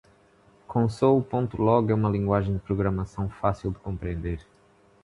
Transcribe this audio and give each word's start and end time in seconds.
Console.log 0.67 1.91
é 1.91 1.93
uma 1.93 2.09
linguagem 2.09 2.55
de 2.55 2.59
programação 2.59 3.29
fácil 3.29 3.69
de 3.69 3.77
compreender. 3.77 4.39